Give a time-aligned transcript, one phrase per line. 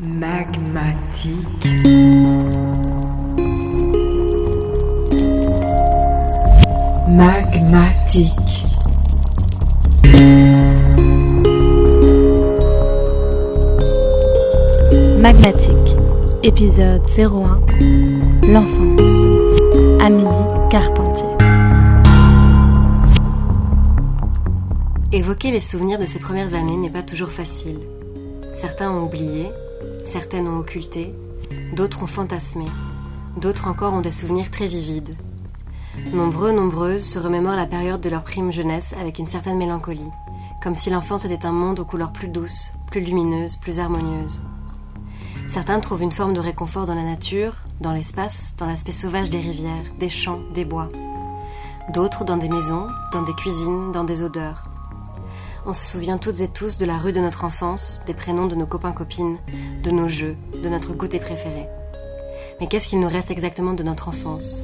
[0.00, 1.66] magmatique.
[7.08, 8.30] Magmatique.
[15.18, 15.96] Magmatique,
[16.44, 17.60] épisode 01,
[18.52, 19.00] l'enfance.
[20.00, 20.28] Amélie
[20.70, 21.24] Carpentier.
[25.10, 27.80] Évoquer les souvenirs de ces premières années n'est pas toujours facile.
[28.54, 29.50] Certains ont oublié,
[30.08, 31.14] certaines ont occulté,
[31.74, 32.64] d'autres ont fantasmé,
[33.36, 35.16] d'autres encore ont des souvenirs très vivides.
[36.12, 40.10] Nombreux, nombreuses se remémorent la période de leur prime jeunesse avec une certaine mélancolie,
[40.62, 44.40] comme si l'enfance était un monde aux couleurs plus douces, plus lumineuses, plus harmonieuses.
[45.48, 49.40] Certains trouvent une forme de réconfort dans la nature, dans l'espace, dans l'aspect sauvage des
[49.40, 50.88] rivières, des champs, des bois.
[51.92, 54.67] D'autres dans des maisons, dans des cuisines, dans des odeurs.
[55.70, 58.54] On se souvient toutes et tous de la rue de notre enfance, des prénoms de
[58.54, 59.36] nos copains-copines,
[59.82, 61.66] de nos jeux, de notre goûter préféré.
[62.58, 64.62] Mais qu'est-ce qu'il nous reste exactement de notre enfance?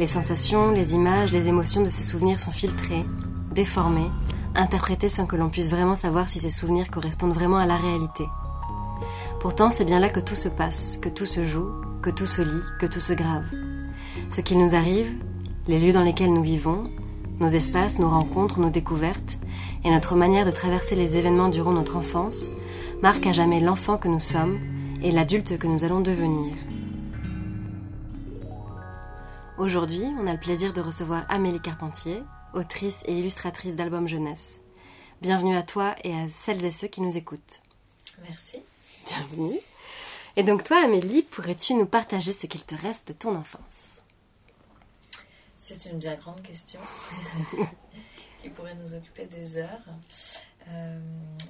[0.00, 3.06] Les sensations, les images, les émotions de ces souvenirs sont filtrés,
[3.52, 4.10] déformés,
[4.56, 8.24] interprétés sans que l'on puisse vraiment savoir si ces souvenirs correspondent vraiment à la réalité.
[9.38, 11.70] Pourtant, c'est bien là que tout se passe, que tout se joue,
[12.02, 13.44] que tout se lit, que tout se grave.
[14.28, 15.14] Ce qui nous arrive,
[15.68, 16.82] les lieux dans lesquels nous vivons,
[17.38, 19.38] nos espaces, nos rencontres, nos découvertes,
[19.84, 22.48] et notre manière de traverser les événements durant notre enfance,
[23.00, 24.60] marquent à jamais l'enfant que nous sommes
[25.02, 26.54] et l'adulte que nous allons devenir.
[29.58, 32.22] Aujourd'hui, on a le plaisir de recevoir Amélie Carpentier,
[32.54, 34.60] autrice et illustratrice d'albums jeunesse.
[35.20, 37.60] Bienvenue à toi et à celles et ceux qui nous écoutent.
[38.22, 38.58] Merci.
[39.06, 39.58] Bienvenue.
[40.36, 44.00] Et donc toi, Amélie, pourrais-tu nous partager ce qu'il te reste de ton enfance?
[45.56, 46.80] C'est une bien grande question
[48.42, 49.86] qui pourrait nous occuper des heures.
[50.68, 50.98] Euh,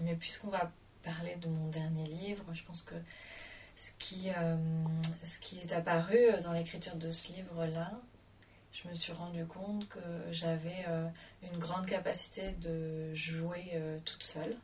[0.02, 0.70] mais puisqu'on va
[1.02, 2.94] parler de mon dernier livre, je pense que
[3.76, 4.56] ce qui, euh,
[5.24, 7.90] ce qui est apparu dans l'écriture de ce livre-là,
[8.72, 10.00] je me suis rendu compte que
[10.30, 11.08] j'avais euh,
[11.42, 14.56] une grande capacité de jouer toute seule.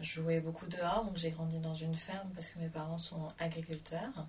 [0.00, 3.32] Je jouais beaucoup dehors, donc j'ai grandi dans une ferme parce que mes parents sont
[3.38, 4.26] agriculteurs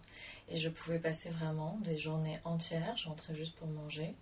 [0.48, 4.16] et je pouvais passer vraiment des journées entières, je rentrais juste pour manger,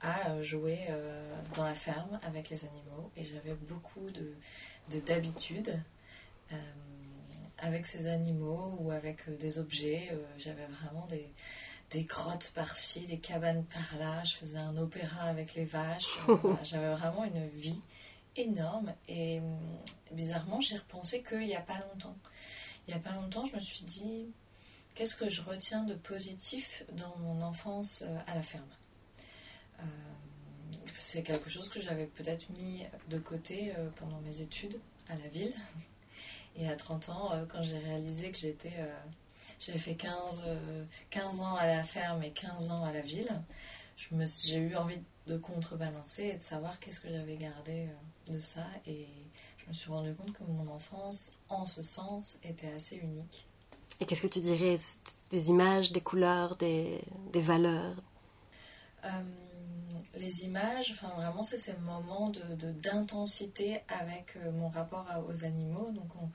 [0.00, 4.34] à euh, jouer euh, dans la ferme avec les animaux et j'avais beaucoup de
[4.90, 5.80] de- d'habitudes
[6.52, 6.56] euh,
[7.58, 10.10] avec ces animaux ou avec des objets.
[10.38, 11.32] J'avais vraiment des,
[11.90, 14.24] des grottes par-ci, des cabanes par-là.
[14.24, 16.16] Je faisais un opéra avec les vaches.
[16.62, 17.80] J'avais vraiment une vie
[18.36, 19.40] énorme et
[20.12, 22.16] bizarrement, j'y repensé qu'il n'y a pas longtemps.
[22.88, 24.26] Il n'y a pas longtemps, je me suis dit
[24.94, 28.64] qu'est-ce que je retiens de positif dans mon enfance à la ferme?
[30.94, 35.28] C'est quelque chose que j'avais peut-être mis de côté euh, pendant mes études à la
[35.28, 35.54] ville.
[36.56, 38.94] Et à 30 ans, euh, quand j'ai réalisé que j'étais, euh,
[39.58, 43.30] j'avais fait 15, euh, 15 ans à la ferme et 15 ans à la ville,
[43.96, 48.32] je me j'ai eu envie de contrebalancer et de savoir qu'est-ce que j'avais gardé euh,
[48.32, 48.66] de ça.
[48.86, 49.06] Et
[49.58, 53.46] je me suis rendu compte que mon enfance, en ce sens, était assez unique.
[54.00, 54.78] Et qu'est-ce que tu dirais?
[55.30, 57.00] Des images, des couleurs, des,
[57.32, 57.96] des valeurs?
[59.04, 59.22] Euh,
[60.14, 65.20] les images, enfin vraiment, c'est ces moments de, de- d'intensité avec euh, mon rapport à-
[65.20, 65.90] aux animaux.
[65.92, 66.30] Donc, on-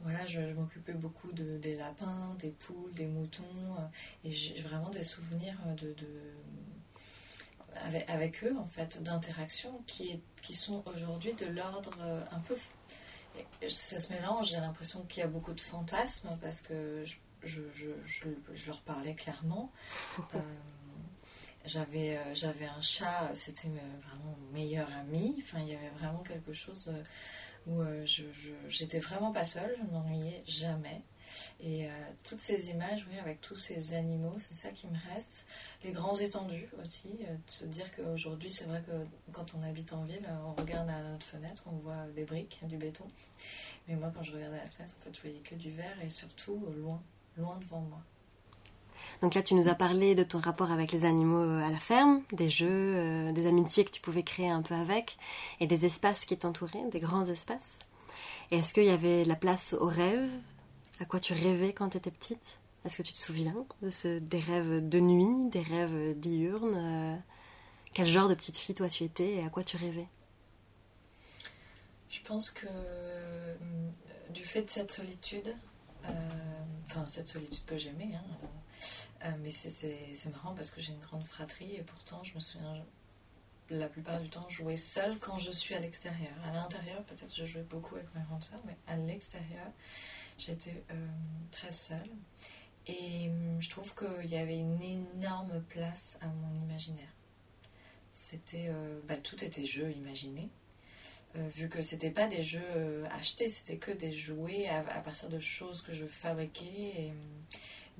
[0.00, 3.42] voilà, je, je m'occupais beaucoup de, des lapins, des poules, des moutons,
[3.78, 3.82] euh,
[4.28, 6.34] et j'ai vraiment des souvenirs euh, de, de-
[7.86, 11.92] avec, avec eux, en fait, d'interaction qui, qui sont aujourd'hui de l'ordre
[12.32, 12.54] un peu.
[12.56, 12.70] fou.
[13.62, 17.16] Et ça se mélange, j'ai l'impression qu'il y a beaucoup de fantasmes parce que je,
[17.44, 19.70] je, je- je- je leur parlais clairement.
[20.34, 20.38] Euh,
[21.64, 25.36] j'avais, euh, j'avais un chat, euh, c'était vraiment mon meilleur ami.
[25.38, 27.02] Enfin, il y avait vraiment quelque chose euh,
[27.66, 28.22] où je,
[28.68, 31.02] j'étais vraiment pas seule, je ne m'ennuyais jamais.
[31.62, 31.88] Et
[32.24, 35.44] toutes ces images, oui, avec tous ces animaux, c'est ça qui me reste.
[35.84, 40.02] Les grands étendus aussi, de se dire qu'aujourd'hui, c'est vrai que quand on habite en
[40.02, 43.06] ville, on regarde à notre fenêtre, on voit des briques, du béton.
[43.86, 46.02] Mais moi, quand je regardais à la fenêtre, en fait, je voyais que du verre
[46.02, 47.00] et surtout loin,
[47.36, 48.02] loin devant moi.
[49.22, 51.78] Donc là, tu nous as parlé de ton rapport avec les animaux euh, à la
[51.78, 55.18] ferme, des jeux, euh, des amitiés que tu pouvais créer un peu avec,
[55.60, 57.78] et des espaces qui t'entouraient, des grands espaces.
[58.50, 60.30] Et est-ce qu'il y avait la place aux rêves
[61.00, 62.58] À quoi tu rêvais quand tu étais petite?
[62.84, 67.16] Est-ce que tu te souviens des rêves de nuit, des rêves diurnes euh,
[67.92, 70.08] Quel genre de petite fille toi tu étais et à quoi tu rêvais?
[72.08, 72.66] Je pense que
[74.30, 75.54] du fait de cette solitude,
[76.86, 78.48] enfin cette solitude que j'aimais, hein,
[79.24, 82.82] euh, mais c'est- marrant parce que j'ai une grande fratrie et pourtant je me souviens
[83.68, 86.32] la plupart du temps jouer seule quand je suis à l'extérieur.
[86.44, 89.66] À l'intérieur, peut-être je jouais beaucoup avec ma grande sœur, mais à l'extérieur,
[90.38, 91.06] j'étais euh,
[91.50, 92.10] très seule.
[92.86, 97.14] Et hum, je trouve qu'il y avait une énorme place à mon imaginaire.
[98.10, 100.48] C'était, euh, bah, tout était jeu imaginé.
[101.34, 105.80] Vu que c'était pas des jeux achetés, c'était que des jouets à, partir de choses
[105.80, 107.44] que je fabriquais hum,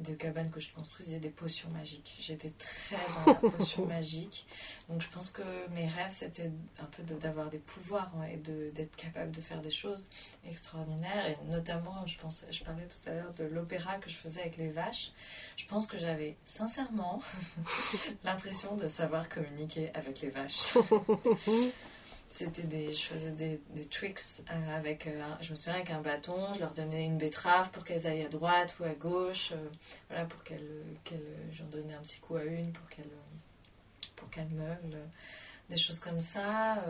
[0.00, 2.16] de cabanes que je construisais des potions magiques.
[2.20, 4.46] J'étais très dans la potion magique.
[4.88, 6.50] Donc je pense que mes rêves, c'était
[6.80, 10.06] un peu d'avoir des pouvoirs et d'être capable de faire des choses
[10.48, 11.28] extraordinaires.
[11.28, 12.16] Et notamment, je,
[12.50, 15.12] je parlais tout à l'heure de l'opéra que je faisais avec les vaches.
[15.56, 17.22] Je pense que j'avais sincèrement
[18.24, 20.74] l'impression de savoir communiquer avec les vaches.
[22.30, 24.20] C'était des, je faisais des, des tricks
[24.52, 27.82] euh, avec, euh, je me souviens avec un bâton, je leur donnais une betterave pour
[27.82, 29.68] qu'elles aillent à droite ou à gauche, euh,
[30.08, 33.10] voilà, pour qu'elles, qu'elles, j'en donnais un petit coup à une pour qu'elle,
[34.14, 34.96] pour qu'elle meugle,
[35.68, 36.84] des choses comme ça.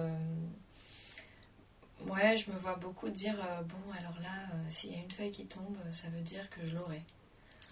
[2.06, 5.46] ouais, je me vois beaucoup dire, bon, alors là, s'il y a une feuille qui
[5.46, 7.02] tombe, ça veut dire que je l'aurai.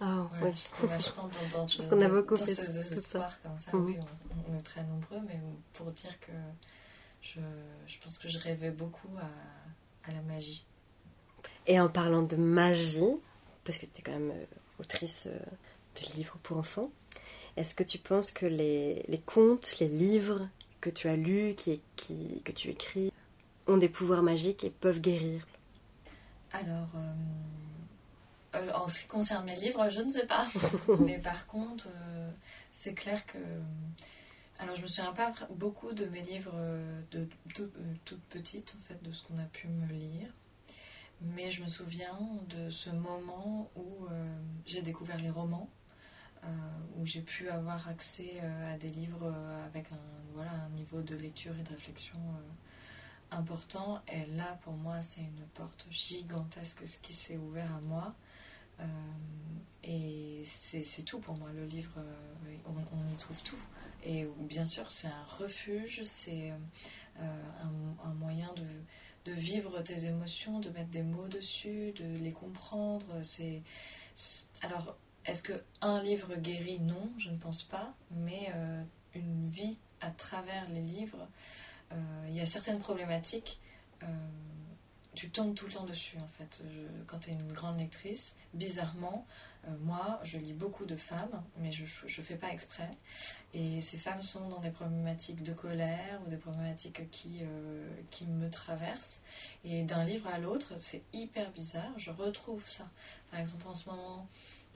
[0.01, 0.53] Ah oh, ouais.
[0.87, 3.69] vachement dans, dans, qu'on a beaucoup dans fait ces espoirs comme ça.
[3.73, 3.85] Mhm.
[3.85, 5.39] Oui, on, on, est très nombreux, mais
[5.73, 6.31] pour dire que
[7.21, 7.39] je,
[7.87, 10.65] je, pense que je rêvais beaucoup à, à, la magie.
[11.67, 13.01] Et en parlant de magie,
[13.63, 14.45] parce que tu es quand même euh,
[14.79, 15.39] autrice euh,
[15.95, 16.91] de livres pour enfants,
[17.57, 20.47] est-ce que tu penses que les, les, contes, les livres
[20.81, 23.11] que tu as lus, qui, qui, que tu écris,
[23.67, 25.45] ont des pouvoirs magiques et peuvent guérir?
[26.51, 26.87] Alors,
[28.55, 30.47] euh, en ce qui concerne mes livres, je ne sais pas.
[30.99, 31.87] Mais par contre,
[32.71, 33.37] c'est clair que
[34.59, 38.75] alors, je me souviens pas beaucoup de mes livres euh, de, toutes euh, toute petite,
[38.77, 40.33] en fait, de ce qu'on a pu me lire.
[41.21, 42.19] Mais je me souviens
[42.49, 45.69] de ce moment où euh, j'ai découvert les romans,
[46.95, 49.33] où j'ai pu avoir accès à des livres
[49.65, 49.99] avec un,
[50.33, 52.17] voilà, un niveau de lecture et de réflexion
[53.31, 54.01] important.
[54.07, 58.15] Et là, pour moi, c'est une porte gigantesque qui s'est ouverte à moi.
[59.83, 62.01] et c'est tout pour moi, le livre,
[62.65, 63.59] on y trouve tout.
[64.03, 66.51] Et bien sûr, c'est un refuge, c'est
[67.19, 67.23] euh,
[68.03, 73.05] un, moyen de, de, vivre tes émotions, de mettre des mots dessus, de les comprendre.
[73.23, 73.61] C'est
[74.61, 76.79] alors, est-ce que un livre guérit?
[76.79, 77.93] Non, je ne pense pas.
[78.11, 78.83] Mais euh,
[79.15, 81.27] une vie à travers les livres,
[81.91, 81.95] euh,
[82.27, 83.59] il y a certaines problématiques
[85.19, 86.63] tu tombes tout le temps dessus en fait.
[87.05, 89.27] quand tu es une grande lectrice, bizarrement,
[89.67, 92.89] euh, moi je lis beaucoup de femmes, mais je ne fais pas exprès.
[93.53, 98.27] Et ces femmes sont dans des problématiques de colère ou des problématiques qui, euh, qui
[98.27, 99.19] me traversent.
[99.65, 102.87] Et d'un livre à l'autre, c'est hyper bizarre, je retrouve ça.
[103.29, 104.25] Par exemple, en ce moment,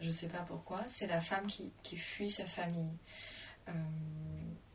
[0.01, 2.98] je ne sais pas pourquoi, c'est la femme qui, qui fuit sa famille.
[3.69, 3.72] Euh,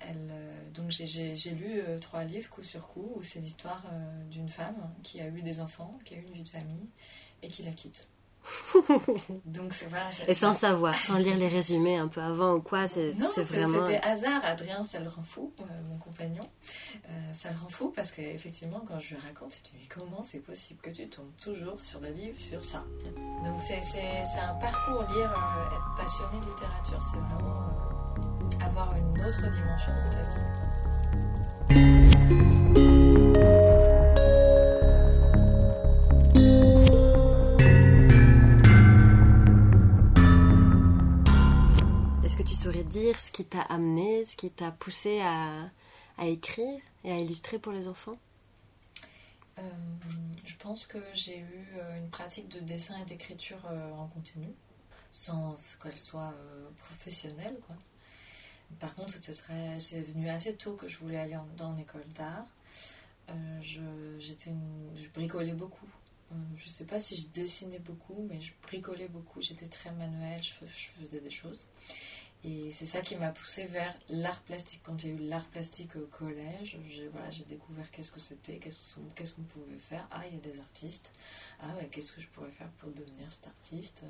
[0.01, 3.83] elle, euh, donc j'ai lu euh, trois livres coup sur coup où c'est l'histoire
[4.31, 6.89] d'une femme qui a eu des enfants, qui a eu une vie de famille
[7.43, 8.07] et qui la quitte.
[9.45, 13.11] Donc voilà, et sans savoir, sans lire les résumés un peu avant ou quoi, c'est
[13.11, 13.85] vraiment.
[13.85, 14.41] C'était hasard.
[14.43, 15.53] Adrien, ça le rend fou,
[15.91, 16.49] mon compagnon.
[17.33, 20.23] ça le rend fou parce qu'effectivement, quand je lui raconte, il me dit mais comment
[20.23, 22.85] c'est possible que tu tombes toujours sur des livres sur ça?
[23.45, 23.81] Donc c'est
[24.41, 27.98] un parcours lire, être passionné de littérature, c'est vraiment
[28.63, 31.89] avoir une autre dimension dans ta vie.
[42.25, 45.71] Est-ce que tu saurais dire ce qui t'a amené, ce qui t'a poussé à,
[46.19, 48.19] à, écrire et à illustrer pour les enfants?
[49.59, 49.63] Euh,
[50.45, 54.49] Je pense que j'ai eu euh, une pratique de dessin et d'écriture euh, en continu,
[55.11, 56.35] sans qu'elle soit
[56.77, 57.57] professionnelle.
[57.67, 57.77] Quoi.
[58.79, 59.15] Par contre,
[59.79, 62.47] c'est venu assez tôt que je voulais aller en, dans l'école d'art.
[63.31, 63.81] Euh, je,
[65.15, 65.89] bricolais beaucoup.
[66.33, 69.41] Euh, je ne sais pas si je dessinais beaucoup, mais je bricolais beaucoup.
[69.41, 71.67] J'étais très manuelle, je, faisais des choses.
[72.45, 74.81] Et c'est ça qui m'a poussée vers l'art plastique.
[74.85, 78.95] Quand j'ai eu l'art plastique au collège, j'ai, voilà, découvert qu'est-ce que c'était, qu'est-ce,
[79.35, 80.07] qu'on pouvait faire.
[80.13, 81.13] Ah, il y a des artistes.
[81.61, 84.05] Ah, ouais, qu'est-ce que je pourrais faire pour devenir cet artiste?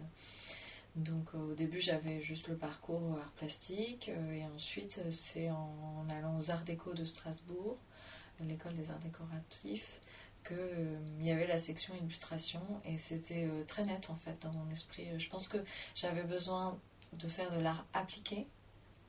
[0.96, 5.50] Donc euh, au début j'avais juste le parcours art plastique euh, et ensuite euh, c'est
[5.50, 7.78] en, allant aux arts déco de Strasbourg,
[8.40, 10.00] l'école des arts décoratifs,
[10.46, 15.06] qu'il y avait la section illustration et c'était très net en fait dans mon esprit.
[15.18, 15.58] Je pense que
[15.94, 16.78] j'avais besoin
[17.14, 18.46] de faire de l'art appliqué,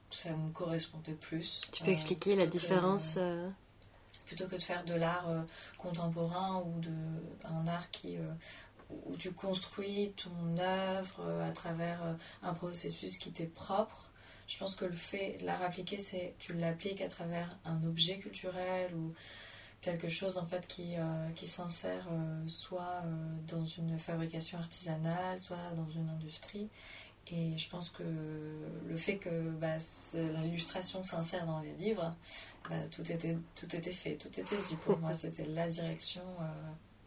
[0.10, 1.62] ça me correspondait plus.
[1.72, 3.20] Tu peux expliquer la différence
[4.26, 5.28] Plutôt que de faire de l'art
[5.78, 6.92] contemporain ou de
[7.46, 8.18] un art qui
[8.90, 14.12] où tu construis ton œuvre euh, à travers euh, un processus qui t'est propre.
[14.48, 18.96] Je pense que le fait, l'art appliqué, c'est tu l'appliques à travers un objet culturel
[18.96, 19.14] ou
[19.82, 23.16] quelque chose en fait qui, euh, qui s'insère euh, soit euh,
[23.48, 26.70] dans une fabrication artisanale, soit dans une industrie.
[27.32, 29.78] Et je pense que le fait que bah,
[30.42, 32.16] l'illustration s'insère dans les livres,
[32.68, 35.14] bah, tout, était, tout était fait, tout était dit pour moi.
[35.14, 36.24] C'était la direction.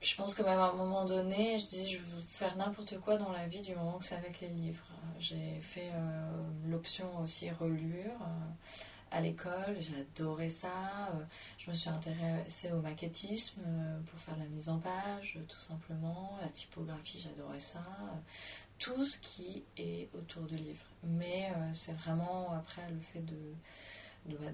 [0.03, 3.17] Je pense que même à un moment donné, je dis je veux faire n'importe quoi
[3.17, 4.85] dans la vie du moment que c'est avec les livres.
[5.21, 5.93] J'ai fait
[6.67, 8.19] l'option aussi relure
[9.13, 11.11] à l'école, j'adorais ça.
[11.15, 11.25] Euh,
[11.59, 16.39] je me suis intéressée au maquettisme euh, pour faire la mise en page, tout simplement.
[16.41, 17.85] La typographie, j'adorais ça.
[18.79, 20.85] Tout ce qui est autour du livre.
[21.05, 23.55] Mais euh, c'est vraiment après le fait de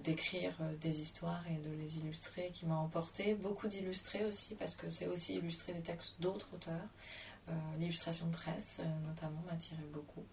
[0.03, 3.35] d'écrire des histoires et de les illustrer qui m'a emporté.
[3.35, 6.89] Beaucoup d'illustrer aussi, parce que c'est aussi illustrer des textes d'autres auteurs.
[7.79, 10.25] L'illustration de presse, notamment, m'attirait beaucoup.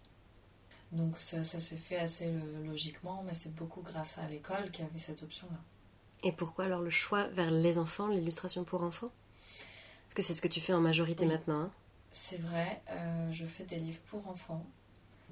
[0.92, 2.32] Donc ça, s'est fait assez
[2.66, 5.60] logiquement, mais c'est beaucoup grâce à l'école qui avait cette option-là.
[6.24, 9.12] Et pourquoi alors le choix vers les enfants, l'illustration pour enfants?
[10.04, 11.62] Parce que c'est ce que tu fais en majorité maintenant.
[11.62, 11.72] Hein
[12.16, 14.66] c'est vrai, euh, je fais des livres pour enfants.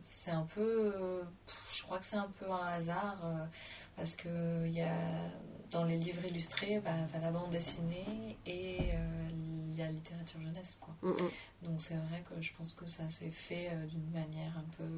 [0.06, 1.24] C'est un peu,
[1.72, 3.46] je crois que c'est un peu un hasard euh,
[3.96, 4.98] parce que y a,
[5.72, 10.78] dans les livres illustrés, bah, tu as la bande dessinée et euh, la littérature jeunesse.
[10.82, 10.94] Quoi.
[11.02, 11.30] Mm, mm.
[11.64, 14.90] Donc c'est vrai que je pense que ça s'est fait d'une manière un peu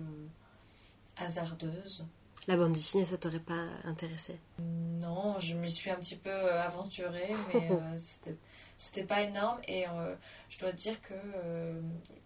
[1.17, 2.07] hasardeuse.
[2.47, 4.39] La bande dessinée, ça t'aurait pas intéressé?
[4.59, 8.35] Non, je m'y suis un petit peu euh, aventurée, mais euh, c'était
[8.77, 10.15] c'était pas énorme et euh,
[10.49, 11.13] je dois dire que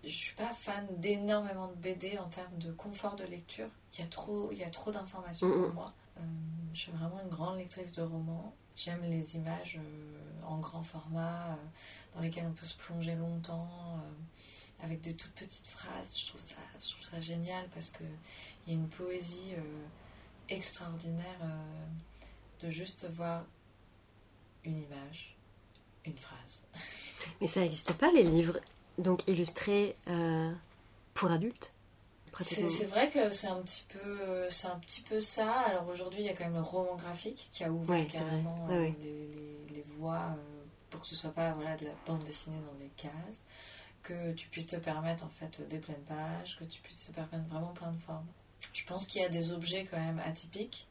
[0.03, 3.69] je suis pas fan d'énormément de BD en termes de confort de lecture.
[3.93, 5.93] Il y a trop, il y a trop d'informations pour moi.
[6.73, 8.53] je suis vraiment une grande lectrice de romans.
[8.75, 9.79] J'aime les images
[10.45, 11.57] en grand format
[12.15, 13.99] dans lesquelles on peut se plonger longtemps
[14.81, 16.17] avec des toutes petites phrases.
[16.17, 18.03] Je trouve ça, je trouve ça génial parce que
[18.65, 19.85] il y a une poésie euh,
[20.49, 23.43] extraordinaire euh, de juste voir
[24.63, 25.35] une image,
[26.09, 26.63] une phrase.
[27.41, 28.59] Mais ça n'existe pas les livres
[28.97, 30.51] donc illustrés euh,
[31.13, 31.73] pour adultes
[32.41, 35.51] c'est vrai que c'est un petit peu c'est un petit peu ça.
[35.51, 38.95] Alors aujourd'hui il y a quand même le roman graphique qui a ouvert carrément les,
[39.73, 40.35] les, voies
[40.89, 43.43] pour que ce soit pas voilà de la bande dessinée dans des cases
[44.03, 47.47] que tu puisses te permettre en fait des pleines pages que tu puisses te permettre
[47.49, 48.27] vraiment plein de formes.
[48.73, 50.87] Je pense qu'il y a des objets quand même atypiques.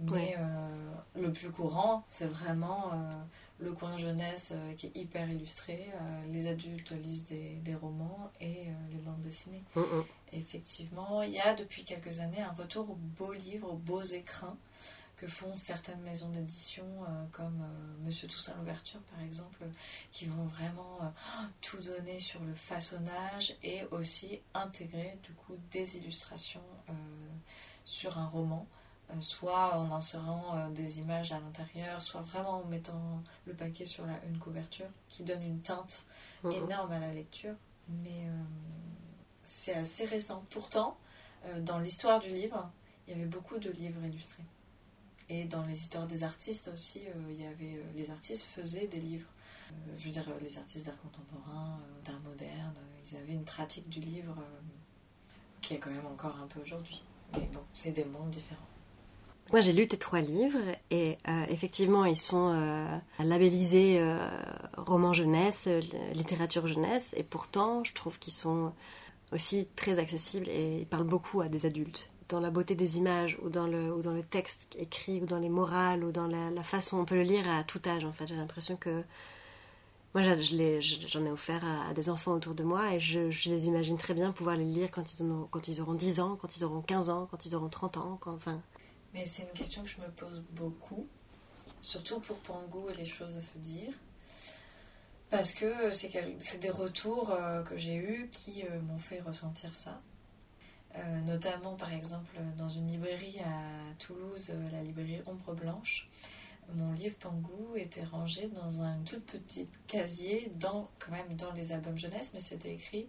[0.00, 3.22] Mais euh, le plus courant, c'est vraiment euh,
[3.58, 5.88] le coin jeunesse euh, qui est hyper illustré.
[6.30, 9.62] les adultes lisent des, romans et les bandes dessinées.
[9.74, 10.04] Mm, mm.
[10.32, 14.56] Effectivement, il y a depuis quelques années un retour aux beaux livres, aux beaux écrins
[15.16, 16.84] que font certaines maisons d'édition
[17.30, 17.64] comme
[18.04, 19.62] Monsieur Toussaint l'ouverture par exemple,
[20.10, 21.14] qui vont vraiment
[21.60, 26.64] tout donner sur le façonnage et aussi intégrer du coup des illustrations
[27.84, 28.83] sur un roman, euh,
[29.20, 34.06] soit en insérant euh, des images à l'intérieur, soit vraiment en mettant le paquet sur
[34.06, 36.06] la, une couverture qui donne une teinte
[36.44, 37.54] énorme à la lecture.
[37.88, 38.42] Mais euh,
[39.44, 40.44] c'est assez récent.
[40.50, 40.96] Pourtant,
[41.60, 42.70] dans l'histoire du livre,
[43.06, 44.44] il y avait beaucoup de livres illustrés.
[45.28, 49.28] Et dans les histoires des artistes aussi, il y avait, les artistes faisaient des livres.
[49.98, 54.36] je veux dire, les artistes d'art contemporain, d'art moderne, ils avaient une pratique du livre
[55.60, 57.02] qui est quand même encore un peu aujourd'hui.
[57.34, 58.73] Mais bon, c'est des mondes différents.
[59.52, 60.58] Moi, j'ai lu tes trois livres
[60.90, 64.18] et euh, effectivement, ils sont euh, labellisés euh,
[64.76, 65.68] roman jeunesse,
[66.14, 68.72] littérature jeunesse, et pourtant, je trouve qu'ils sont
[69.32, 72.10] aussi très accessibles et ils parlent beaucoup à des adultes.
[72.30, 75.38] Dans la beauté des images, ou dans le, ou dans le texte écrit, ou dans
[75.38, 78.26] les morales, ou dans la, façon, on peut le lire à tout âge en fait.
[78.26, 79.04] J'ai l'impression que
[80.14, 84.14] moi, j'en ai, offert à, des enfants autour de moi et je, les imagine très
[84.14, 86.80] bien pouvoir les lire quand ils, auront, quand ils auront 10 ans, quand ils auront
[86.80, 88.18] 15 ans, quand ils auront 30 ans.
[88.26, 88.60] enfin...
[89.14, 91.06] Mais c'est une question que je me pose beaucoup,
[91.80, 93.92] surtout pour Pangou et les choses à se dire.
[95.30, 100.00] Parce que c'est des retours euh, que j'ai eus qui euh, m'ont fait ressentir ça.
[100.96, 106.08] Euh, notamment, par exemple, dans une librairie à Toulouse, la librairie Ombre Blanche,
[106.74, 111.72] mon livre Pangou était rangé dans un tout petit casier, dans, quand même dans les
[111.72, 113.08] albums jeunesse, mais c'était écrit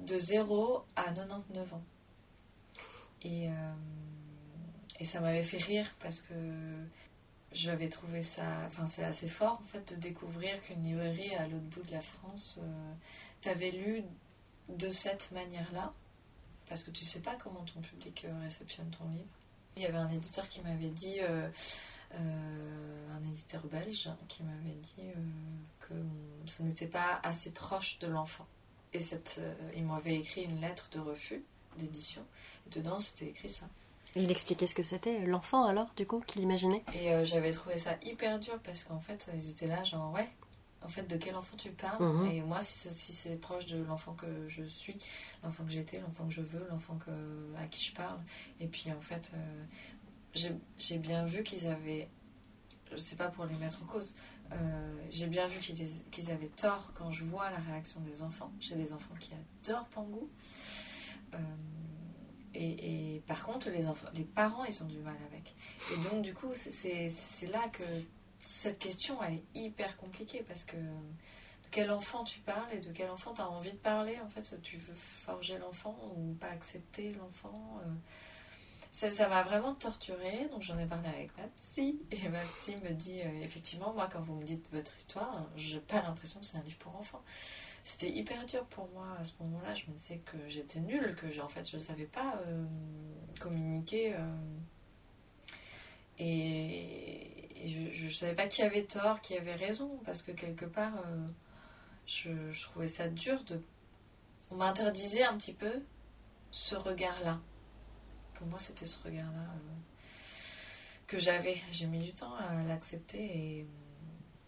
[0.00, 1.82] de 0 à 99 ans.
[3.22, 3.48] Et,
[4.98, 6.34] et ça m'avait fait rire parce que
[7.52, 8.44] j'avais trouvé ça.
[8.66, 12.00] Enfin, c'est assez fort en fait de découvrir qu'une librairie à l'autre bout de la
[12.00, 12.92] France euh,
[13.40, 14.02] t'avait lu
[14.68, 15.92] de cette manière-là.
[16.68, 19.24] Parce que tu sais pas comment ton public euh, réceptionne ton livre.
[19.76, 21.20] Il y avait un éditeur qui m'avait dit
[22.14, 25.14] euh, un éditeur belge qui m'avait dit euh,
[25.80, 25.94] que
[26.46, 28.46] ce n'était pas assez proche de l'enfant.
[28.94, 31.44] Et cette, euh, il m'avait écrit une lettre de refus
[31.76, 32.24] d'édition.
[32.66, 33.66] Et dedans, c'était écrit ça.
[34.22, 37.78] Il expliquait ce que c'était, l'enfant alors, du coup, qu'il imaginait Et euh, j'avais trouvé
[37.78, 40.28] ça hyper dur parce qu'en fait, ils étaient là, genre, ouais,
[40.82, 42.02] en fait, de quel enfant tu parles?
[42.02, 42.26] Mhm.
[42.30, 44.96] Et moi, si, ça- si c'est proche de l'enfant que je suis,
[45.42, 46.98] l'enfant que j'étais, l'enfant que je veux, l'enfant
[47.60, 48.18] à qui je parle.
[48.60, 49.64] Et puis, en fait, euh,
[50.76, 52.08] j'ai bien vu qu'ils avaient.
[52.96, 54.14] C'est pas pour les mettre en cause.
[54.52, 58.50] euh, j'ai bien vu qu'ils avaient tort quand je vois la réaction des enfants.
[58.60, 59.30] J'ai des enfants qui
[59.64, 60.30] adorent Pangou.
[61.34, 61.38] Euh,
[62.54, 65.54] et, par contre, les, enfants, les parents, ils ont du mal avec.
[65.92, 67.84] Et donc, du coup, c'est là que
[68.40, 72.92] cette question, elle est hyper compliquée parce que de quel enfant tu parles et de
[72.92, 74.18] quel enfant tu as envie de parler.
[74.20, 77.80] En fait, tu veux forger l'enfant ou pas accepter l'enfant.
[77.84, 77.90] euh?
[78.90, 82.00] Ça ça m'a vraiment torturée, donc j'en ai parlé avec ma psy.
[82.10, 85.80] Et ma psy me dit euh, effectivement, moi, quand vous me dites votre histoire, j'ai
[85.80, 87.22] pas l'impression que c'est un livre pour enfants.
[87.88, 89.72] C'était hyper dur pour moi à ce moment-là.
[89.74, 92.66] Je me disais que j'étais nulle, que en fait je ne savais pas euh,
[93.40, 94.14] communiquer.
[94.14, 94.18] euh,
[96.18, 100.98] et, je ne savais pas qui avait tort, qui avait raison, parce que quelque part,
[100.98, 101.26] euh,
[102.04, 103.58] je, trouvais ça dur de.
[104.50, 105.82] On m'interdisait un petit peu
[106.50, 107.40] ce regard-là.
[108.34, 109.46] Que moi, c'était ce regard-là
[111.06, 111.56] que j'avais.
[111.72, 113.66] J'ai mis du temps à l'accepter et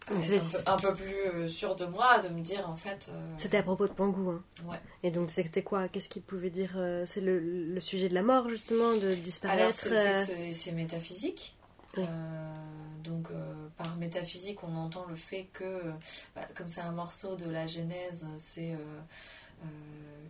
[0.09, 2.67] Donc être c'est- un peu, un peu plus euh, sûre de moi, de me dire
[2.69, 3.07] en fait.
[3.09, 4.31] euh, C'était à propos de Pangou.
[4.31, 4.43] Hein.
[4.65, 4.79] Ouais.
[5.03, 5.87] Et donc c'était quoi?
[5.87, 9.71] Qu'est-ce qu'il pouvait dire euh, C'est le, le sujet de la mort, justement, de disparaître
[10.53, 11.55] c'est métaphysique.
[11.97, 12.05] Euh,
[13.03, 15.81] donc, euh, par métaphysique, on entend le fait que,
[16.35, 18.75] bah, comme c'est un morceau de la Genèse, c'est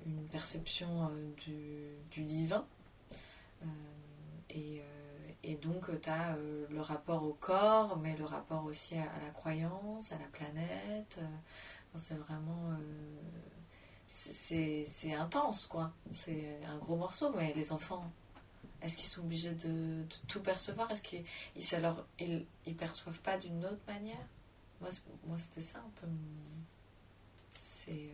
[0.05, 1.09] une perception
[1.45, 1.53] du,
[2.11, 2.65] du divin.
[4.49, 4.81] Et,
[5.43, 6.35] et donc, tu as
[6.69, 11.17] le rapport au corps, mais le rapport aussi à, la croyance, à la planète.
[11.21, 11.27] Euh,
[11.95, 12.71] c'est vraiment.
[12.71, 12.75] euh,
[14.07, 15.91] c'est- intense, quoi.
[16.11, 18.11] C'est un gros morceau, mais les enfants,
[18.81, 20.89] est-ce qu'ils sont obligés de, tout percevoir?
[20.91, 21.23] Est-ce qu'ils
[21.55, 21.65] ils,
[22.19, 24.25] ils, ils perçoivent pas d'une autre manière?
[24.81, 26.07] Moi, c'était ça un peu.
[27.53, 28.11] C'est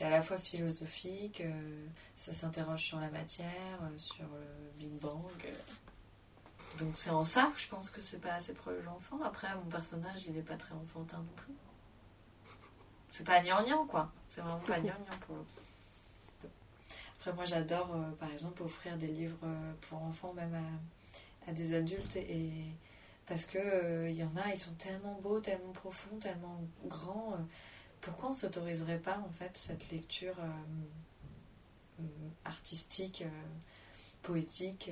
[0.00, 4.92] euh, à la fois philosophique, euh, ça s'interroge sur la matière, euh, sur le Big
[5.00, 5.30] Bang.
[6.78, 9.22] Donc c'est en ça que je pense que c'est pas assez proche de l'enfant.
[9.22, 11.54] Après, mon personnage, il est pas très enfantin non plus.
[13.10, 14.12] C'est pas gnangnan, quoi.
[14.28, 16.48] C'est vraiment pas gnangnan pour le coup.
[17.18, 21.52] Après, moi, j'adore, euh, par exemple, offrir des livres euh, pour enfants, même à, à
[21.52, 22.16] des adultes.
[22.16, 22.50] Et,
[23.26, 27.32] parce que euh, il y en a, ils sont tellement beaux, tellement profonds, tellement grands.
[27.32, 27.42] euh,
[28.02, 30.36] pourquoi on s'autoriserait pas, en fait, cette lecture
[32.44, 33.24] artistique,
[34.22, 34.90] poétique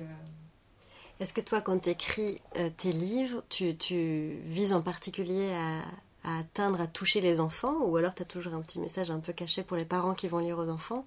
[1.19, 2.41] Est-ce que toi, quand tu écris
[2.77, 8.21] tes livres, tu, vises en particulier à, atteindre, à toucher les enfants Ou alors tu
[8.23, 10.69] as toujours un petit message un peu caché pour les parents qui vont lire aux
[10.69, 11.05] enfants?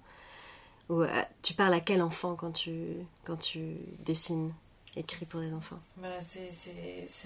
[0.89, 4.51] Ou euh, tu parles à quel enfant quand tu, quand tu dessines,
[4.95, 5.77] écris pour des enfants?
[5.97, 6.49] Bah, c'est,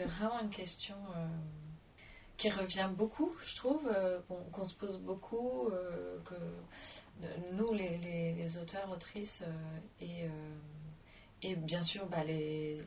[0.06, 1.26] vraiment une question euh,
[2.38, 4.20] qui revient beaucoup, je trouve, euh,
[4.52, 10.26] qu'on, se pose beaucoup, euh, que euh, nous, les, les, les auteurs, autrices, euh, et,
[10.26, 10.30] euh,
[11.44, 12.78] et bien sûr bah, les,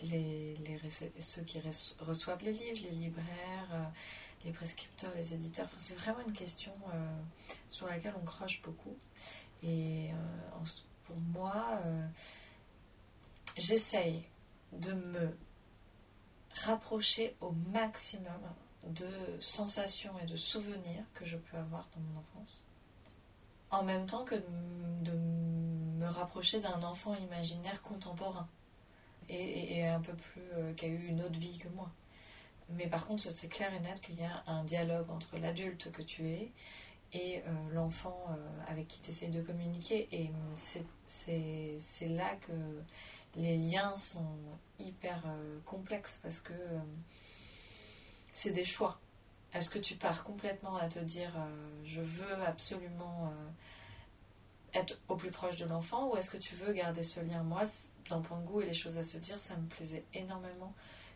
[1.20, 3.84] ceux qui reç- reçoivent les livres, les libraires, euh,
[4.44, 7.20] les prescripteurs, les éditeurs, c'est vraiment une question euh,
[7.68, 8.96] sur laquelle on croche beaucoup.
[9.62, 10.64] Et euh,
[11.04, 11.80] pour moi,
[13.56, 14.24] j'essaye
[14.72, 15.36] de me
[16.64, 18.40] rapprocher au maximum
[18.84, 19.08] de
[19.40, 22.64] sensations et de souvenirs que je peux avoir dans mon enfance.
[23.70, 24.37] En même temps que
[25.02, 28.48] de me rapprocher d'un enfant imaginaire contemporain
[29.29, 31.90] et, un peu plus euh, qui a eu une autre vie que moi.
[32.70, 36.02] Mais par contre, c'est clair et net qu'il y a un dialogue entre l'adulte que
[36.02, 36.50] tu es
[37.12, 38.35] et euh, l'enfant euh,
[38.68, 40.09] avec qui tu essayes de communiquer.
[40.12, 42.52] Et hum, c'est- là que
[43.37, 44.37] les liens sont
[44.79, 45.22] hyper
[45.64, 46.55] complexes parce que
[48.33, 48.98] c'est des choix.
[49.56, 55.16] Est-ce que tu pars complètement à te dire euh, je veux absolument euh, être au
[55.16, 57.42] plus proche de l'enfant ou est-ce que tu veux garder ce lien?
[57.42, 57.62] Moi,
[58.10, 60.74] dans Pangou et les choses à se dire, ça me plaisait énormément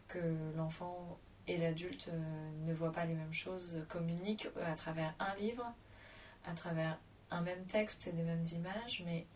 [0.08, 0.18] que
[0.56, 5.70] l'enfant et l'adulte euh, ne voient pas les mêmes choses, communiquent à travers un livre,
[6.46, 6.98] à travers
[7.30, 9.26] un même texte et des mêmes images, mais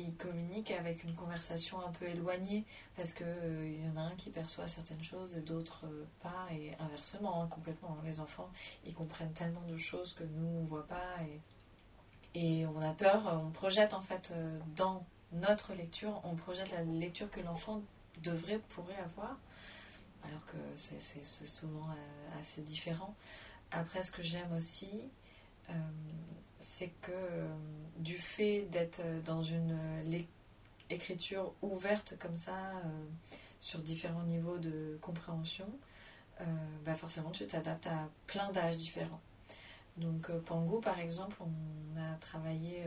[0.00, 2.64] ils communiquent avec une conversation un peu éloignée
[2.96, 6.04] parce que euh, il y en a un qui perçoit certaines choses et d'autres euh,
[6.22, 8.02] pas et inversement hein, complètement hein.
[8.04, 8.50] les enfants
[8.86, 11.16] ils comprennent tellement de choses que nous on voit pas
[12.34, 16.70] et, et on a peur on projette en fait euh, dans notre lecture on projette
[16.70, 17.82] la lecture que l'enfant
[18.22, 19.36] devrait pourrait avoir
[20.24, 23.14] alors que c'est souvent euh, assez différent
[23.70, 25.10] après ce que j'aime aussi
[25.70, 25.72] euh,
[26.60, 27.46] c'est que euh,
[27.98, 30.22] du fait d'être euh, dans une euh,
[30.90, 33.06] écriture ouverte comme ça, euh,
[33.60, 35.68] sur différents niveaux de compréhension,
[36.84, 39.20] bah forcément tu t'adaptes à plein d'âges différents.
[39.96, 42.84] Donc Pango par exemple, on a travaillé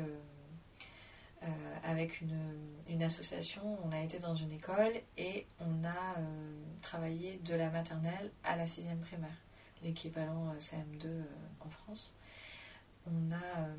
[1.84, 2.40] avec une,
[2.88, 6.16] une, association, on a été dans une école et on a
[6.82, 9.42] travaillé de la maternelle à la sixième primaire,
[9.84, 11.10] l'équivalent CM2
[11.60, 12.16] en France
[13.08, 13.76] on a, euh,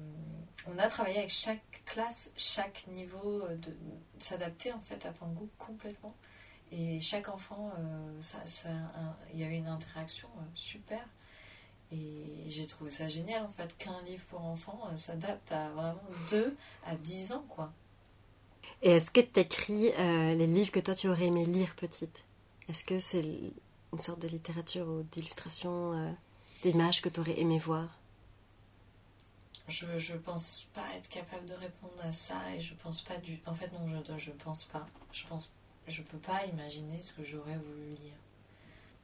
[0.67, 3.75] on a travaillé avec chaque classe, chaque niveau, euh, de,
[4.19, 6.15] s'adapter en fait à Pango complètement.
[6.71, 8.39] Et chaque enfant, euh, ça,
[9.33, 11.05] il y avait une interaction super.
[11.91, 16.57] Et j'ai trouvé ça génial en fait qu'un livre pour enfants s'adapte à vraiment 2
[16.87, 17.71] à 10 ans quoi.
[18.81, 22.23] Et est-ce que tu écris les livres que toi tu aurais aimé lire petite?
[22.71, 26.17] Est-ce que c'est une sorte de littérature ou d'illustration,
[26.63, 28.02] d'image que tu aurais aimé voir?
[29.73, 33.41] Je, je pense pas être capable de répondre à ça et je pense pas du.
[33.47, 34.87] En fait, non, je, je pense pas.
[35.13, 35.51] Je pense.
[35.89, 38.15] Je peux pas imaginer ce que j'aurais voulu lire.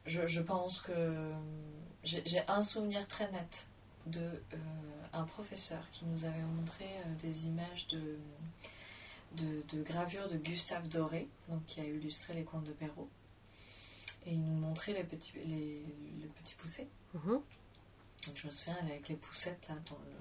[0.05, 1.31] Je, pense que
[2.03, 3.67] j'ai un souvenir très net
[4.07, 4.57] de euh,
[5.13, 8.17] un professeur qui nous avait montré euh, des images de,
[9.35, 13.09] de, gravures de Gustave Doré, donc qui a illustré les contes de Perrault.
[14.25, 15.83] Et il nous montrait les petits, les,
[16.21, 16.87] les petits poussés.
[18.35, 19.75] Je me souviens, avec les poussettes, là,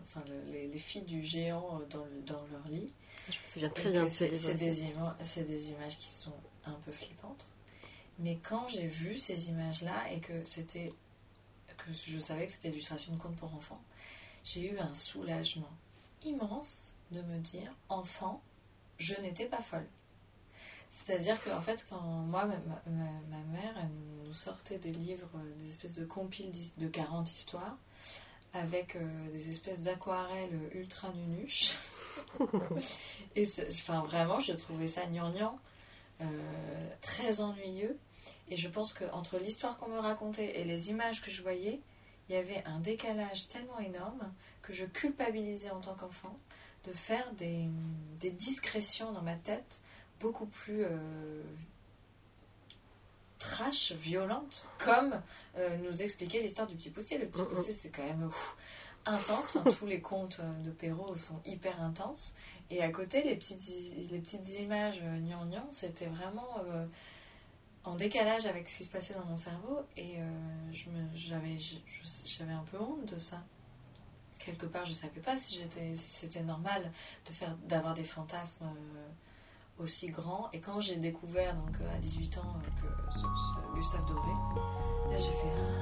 [0.04, 2.92] enfin, les, filles du géant euh, dans, dans, leur lit.
[3.28, 4.84] Je me souviens très bien de C'est des,
[5.20, 6.34] c'est des images qui sont
[6.64, 7.48] un peu flippantes.
[8.18, 10.92] Mais quand j'ai vu ces images-là et que c'était
[11.76, 13.82] que je savais que c'était l'illustration de contes pour enfants,
[14.44, 15.70] j'ai eu un soulagement
[16.24, 18.42] immense de me dire, enfant,
[18.98, 19.86] je n'étais pas folle.
[20.90, 22.56] C'est-à-dire qu'en fait, quand moi, ma,
[22.86, 25.28] ma, mère, elle nous sortait des livres,
[25.60, 27.76] des espèces de compiles de 40 histoires,
[28.54, 31.74] avec euh, des espèces d'aquarelles ultra nunuches.
[33.36, 35.58] et enfin, vraiment, je trouvais ça gnangnan,
[36.20, 36.24] euh,
[37.00, 37.96] très ennuyeux.
[38.50, 41.80] Et je pense qu'entre l'histoire qu'on me racontait et les images que je voyais,
[42.28, 44.32] il y avait un décalage tellement énorme
[44.62, 46.36] que je culpabilisais en tant qu'enfant
[46.84, 47.66] de faire des,
[48.20, 49.80] des, discrétions dans ma tête
[50.20, 51.42] beaucoup plus euh,
[53.38, 55.20] trash, violente, comme
[55.56, 57.18] euh, nous expliquait l'histoire du petit poussé.
[57.18, 58.28] Le petit poussé, c'est quand même
[59.06, 59.56] intense.
[59.78, 62.34] tous les contes euh, de Perrault sont hyper intenses.
[62.70, 63.72] Et à côté, les petites,
[64.10, 66.62] les petites images gnangnan, c'était vraiment
[67.84, 69.80] en décalage avec ce qui se passait dans mon cerveau.
[69.96, 70.16] Et
[71.14, 71.56] j'avais
[72.26, 73.42] j'avais un peu honte de ça
[74.38, 76.90] quelque part, je savais pas si j'étais, si c'était normal
[77.26, 78.66] de d'avoir des fantasmes
[79.78, 80.48] aussi grand.
[80.52, 84.30] Et quand j'ai découvert, donc euh, à 18 ans, euh, que ce, Gustave Doré,
[85.12, 85.78] j'ai fait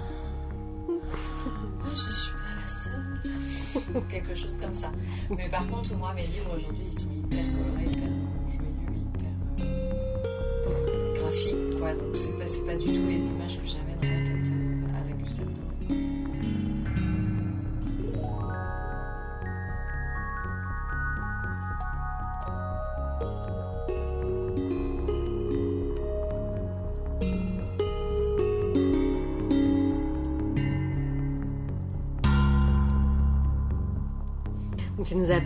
[0.88, 4.02] ah, je suis pas la seule.
[4.11, 4.90] Quelque chose comme ça.
[5.30, 8.11] Mais par contre, moi, mes livres aujourd'hui, ils sont hyper colorés, hyper
[8.50, 11.94] joyeux, hyper euh, graphiques, quoi.
[11.94, 14.15] Donc c'est pas, pas du tout les images que j'avais dans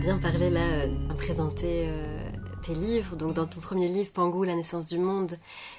[0.01, 2.27] bien parlé là, euh, présenté euh,
[2.63, 3.15] tes livres.
[3.15, 5.37] Donc dans ton premier livre, Pangou, La naissance du monde,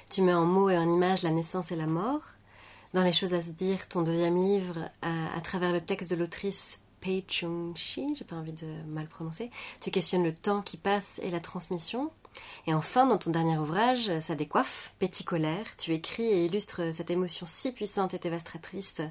[0.09, 2.21] tu mets en mots et en images la naissance et la mort.
[2.93, 6.79] Dans Les choses à se dire, ton deuxième livre, à, travers le texte de l'autrice
[7.01, 11.29] Pei Chung-chi, j'ai pas envie de mal prononcer, tu questionnes le temps qui passe et
[11.29, 12.09] la transmission.
[12.65, 17.11] Et enfin, dans ton dernier ouvrage, Ça décoiffe, Petit colère, tu écris et illustres cette
[17.11, 19.01] émotion si puissante et dévastatrice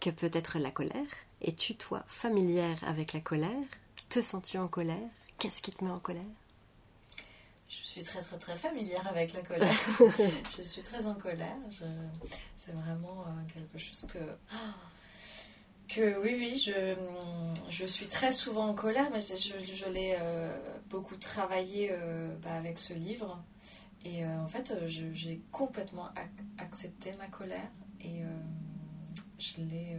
[0.00, 1.06] que peut être la colère.
[1.40, 3.79] Es-tu, toi, familière avec la colère
[4.10, 5.08] te sens-tu en colère?
[5.38, 6.22] Qu'est-ce qui te met en colère?
[7.68, 9.72] Je suis très très très familière avec la colère.
[10.58, 11.56] je suis très en colère.
[12.56, 14.18] C'est vraiment euh, quelque chose que...
[15.92, 16.94] Que oui, oui, je,
[17.68, 20.56] je suis très souvent en colère, mais je, je l'ai euh,
[20.88, 23.42] beaucoup travaillé euh, bah, avec ce livre.
[24.04, 26.08] Et en fait, j'ai complètement
[26.58, 27.68] accepté ma colère
[28.00, 28.22] et
[29.40, 29.98] je l'ai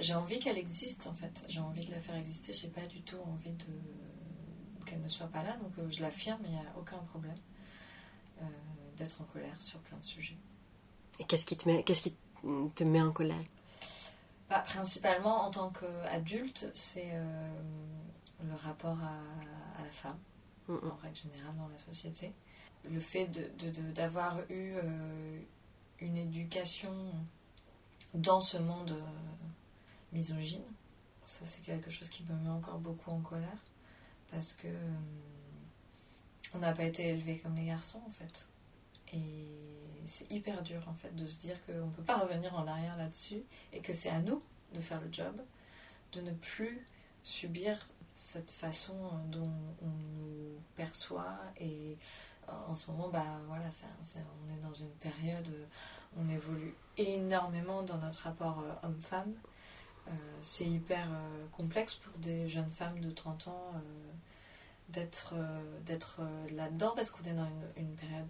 [0.00, 1.44] j'ai envie qu'elle existe en fait.
[1.48, 2.52] J'ai envie de la faire exister.
[2.52, 3.64] J'ai pas du tout envie de
[4.86, 5.54] qu'elle ne soit pas là.
[5.56, 7.36] Donc euh, je l'affirme, il n'y a aucun problème
[8.40, 8.44] euh,
[8.96, 10.38] d'être en colère sur plein de sujets.
[11.18, 12.14] Et qu'est-ce qui te met, qu'est-ce qui
[12.74, 13.44] te met en colère?
[14.48, 17.48] Bah, Principalement en tant qu'adulte, c'est euh,
[18.44, 20.18] le rapport à, la femme,
[20.68, 22.32] en règle générale dans la société.
[22.88, 23.26] Le fait
[23.94, 24.74] d'avoir de, eu
[26.00, 26.92] une éducation
[28.14, 28.96] dans ce monde
[30.16, 30.64] misogyne.
[31.24, 33.64] Ça, c'est quelque chose qui me met encore beaucoup en colère
[34.30, 34.94] parce que euh,
[36.54, 38.48] on n'a pas été élevé comme les garçons en fait.
[39.12, 39.46] Et
[40.06, 42.96] c'est hyper dur en fait de se dire qu'on ne peut pas revenir en arrière
[42.96, 45.40] là-dessus et que c'est à nous de faire le job,
[46.12, 46.86] de ne plus
[47.22, 48.94] subir cette façon
[49.30, 49.52] dont
[49.82, 51.96] on nous perçoit et
[52.68, 57.98] en ce moment, bah, voilà, on est dans une période où on évolue énormément dans
[57.98, 59.34] notre rapport euh, homme-femme.
[60.08, 63.72] Euh, c'est hyper euh, complexe pour des jeunes femmes de 30 ans
[64.88, 65.34] d'être
[65.84, 66.20] d'être
[66.52, 68.28] là-dedans parce qu'on est dans une, période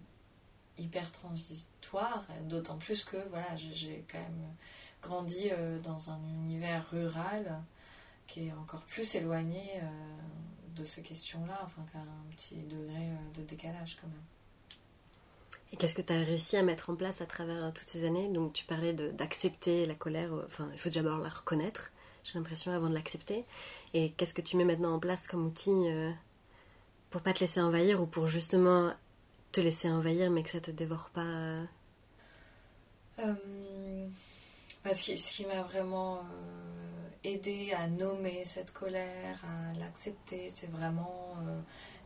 [0.79, 4.55] hyper transitoire, d'autant plus que voilà, j'ai quand même
[5.03, 5.51] grandi
[5.83, 7.61] dans un univers rural
[8.25, 9.81] qui est encore plus éloigné
[10.75, 14.36] de ces questions-là, enfin qu'à un petit degré de décalage quand même.
[15.71, 18.05] Et qu'est-ce que tu as réussi à mettre en place à travers euh, toutes ces
[18.05, 18.29] années?
[18.29, 21.91] Donc tu parlais d'accepter la colère, euh, enfin il faut d'abord la reconnaître,
[22.23, 23.45] j'ai l'impression, avant de l'accepter.
[23.93, 26.11] Et qu'est-ce que tu mets maintenant en place comme outil euh,
[27.09, 28.93] pour pas te laisser envahir ou pour justement
[29.51, 31.61] te laisser envahir mais que ça te dévore pas
[34.83, 36.21] parce que ce qui m'a vraiment
[37.23, 41.35] aidé à nommer cette colère, à l'accepter, c'est vraiment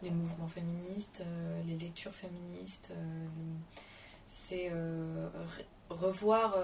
[0.01, 2.89] les mouvements féministes, euh, les lectures féministes.
[2.91, 3.27] Euh,
[4.25, 5.29] c'est euh,
[5.89, 6.55] revoir,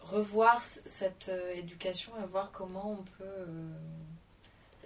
[0.00, 3.46] revoir cette éducation et voir comment on peut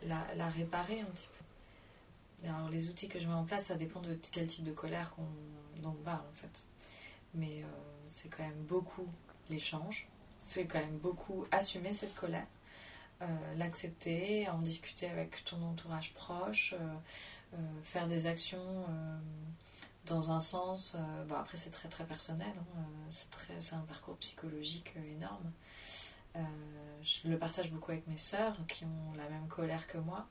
[0.06, 2.48] la, réparer un petit peu.
[2.48, 5.14] Alors, les outils que je mets en place, ça dépend de quel type de colère
[5.14, 6.66] qu'on va en fait.
[7.32, 7.64] Mais
[8.06, 9.08] c'est quand même beaucoup
[9.48, 12.46] l'échange, c'est quand même beaucoup assumer cette colère.
[13.20, 13.26] Euh,
[13.56, 16.94] l'accepter, en discuter avec ton entourage proche, euh,
[17.54, 18.86] euh, faire des actions
[20.06, 20.96] dans un sens.
[21.28, 25.50] bon, après, c'est très très personnel, hein, c'est un parcours psychologique énorme.
[27.02, 30.26] je le partage beaucoup avec mes sœurs qui ont la même colère que moi.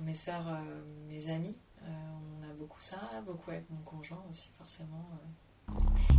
[0.00, 0.46] Mes sœurs,
[1.08, 5.10] mes amis, on a beaucoup ça, beaucoup avec mon conjoint aussi, forcément.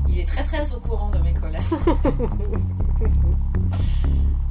[0.10, 1.64] Il est très très au courant de mes colères.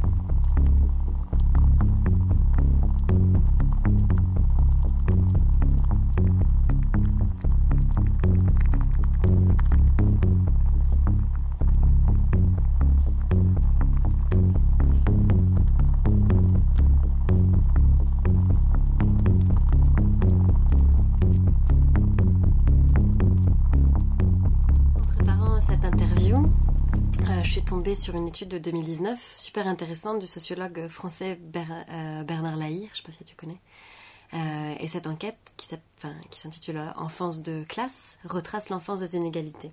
[27.94, 33.07] sur une étude de 2019, super intéressante, du sociologue français euh, Bernard Lahire, je ne
[33.07, 33.61] sais pas si tu connais.
[34.35, 39.70] Euh, et cette enquête, qui s'intitule Enfance de classe, retrace l'enfance des inégalités.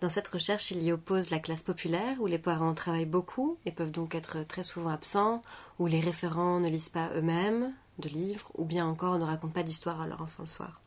[0.00, 3.72] Dans cette recherche, il y oppose la classe populaire, où les parents travaillent beaucoup et
[3.72, 5.42] peuvent donc être très souvent absents,
[5.78, 9.64] où les référents ne lisent pas eux-mêmes de livres, ou bien encore ne racontent pas
[9.64, 10.80] d'histoire à leur enfant le soir.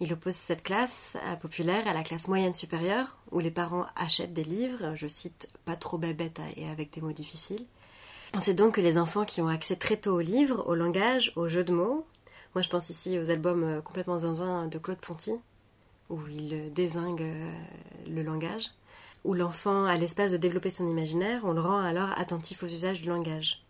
[0.00, 4.44] Il oppose cette classe populaire à la classe moyenne supérieure, où les parents achètent des
[4.44, 7.64] livres, je cite, pas trop bébêtes et avec des mots difficiles.
[8.40, 11.48] C'est donc que les enfants qui ont accès très tôt aux livres, au langage, aux
[11.48, 12.04] jeux de mots,
[12.54, 15.32] moi je pense ici aux albums euh, complètement zinzin de Claude Ponty,
[16.10, 17.52] où il désingue euh,
[18.08, 18.70] le langage,
[19.24, 23.02] où l'enfant a l'espace de développer son imaginaire, on le rend alors attentif aux usages
[23.02, 23.63] du langage.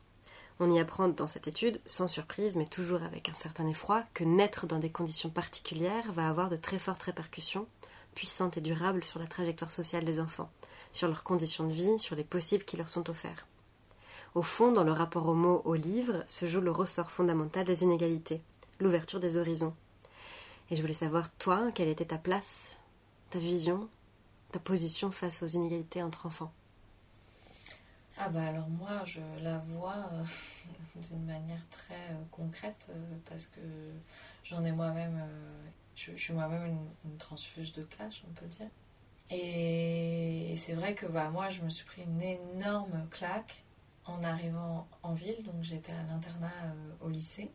[0.60, 4.22] On y apprend dans cette étude, sans surprise, mais toujours avec un certain effroi, que
[4.22, 7.66] naître dans des conditions particulières va avoir de très fortes répercussions,
[8.14, 10.50] puissantes et durables, sur la trajectoire sociale des enfants,
[10.92, 13.46] sur leurs conditions de vie, sur les possibles qui leur sont offerts.
[14.36, 17.82] Au fond, dans le rapport au mot, au livre, se joue le ressort fondamental des
[17.82, 18.40] inégalités,
[18.78, 19.74] l'ouverture des horizons.
[20.70, 22.76] Et je voulais savoir, toi, quelle était ta place,
[23.30, 23.88] ta vision,
[24.52, 26.52] ta position face aux inégalités entre enfants?
[28.16, 30.24] Ah bah alors moi je la vois euh,
[31.08, 33.60] d'une manière très euh, concrète euh, parce que
[34.44, 35.20] j'en ai moi-même,
[35.96, 38.68] je, suis moi-même une, transfuge de clash on peut dire.
[39.30, 43.64] Et, c'est vrai que bah, moi je me suis pris une énorme claque
[44.04, 46.52] en arrivant en ville, donc j'étais à l'internat
[47.00, 47.50] au lycée.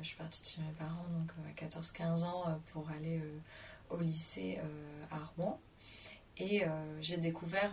[0.00, 3.22] je suis partie de chez mes parents donc à 14-15 ans pour aller
[3.90, 4.60] au lycée
[5.10, 5.58] à Rouen.
[6.36, 6.64] Et
[7.00, 7.72] j'ai découvert